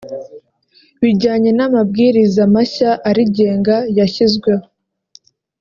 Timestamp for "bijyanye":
1.01-1.49